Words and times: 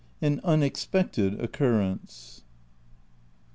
AN 0.19 0.41
UNEXPECTED 0.43 1.39
OCCURRENCE. 1.39 2.41